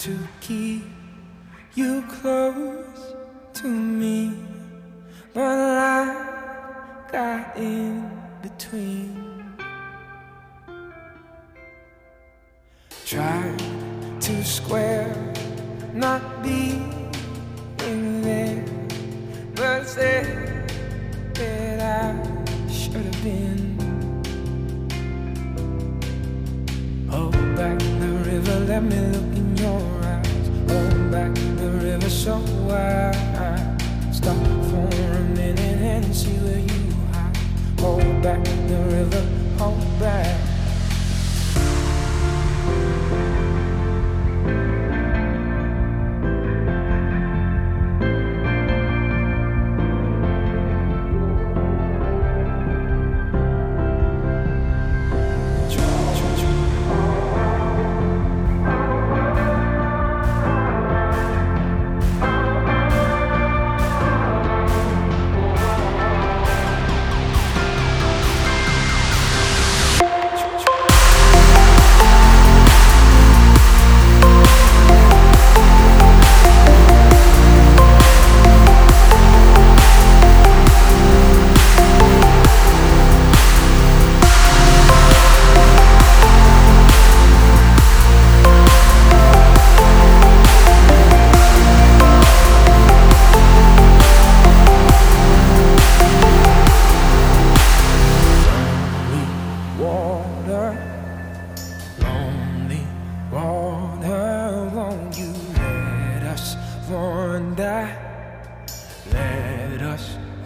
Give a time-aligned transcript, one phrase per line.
[0.00, 0.82] to keep
[1.74, 3.14] you close
[3.52, 4.32] to me,
[5.34, 8.10] but life got in
[8.40, 9.44] between.
[13.04, 13.58] Tried
[14.22, 15.14] to square,
[15.92, 16.99] not being
[28.70, 30.48] let me look in your eyes.
[30.70, 32.36] Hold back the river so
[32.70, 32.99] I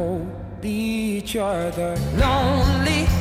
[0.00, 1.94] hold each other.
[2.16, 3.19] Lonely